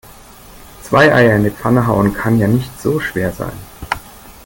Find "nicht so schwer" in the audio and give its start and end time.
2.47-3.31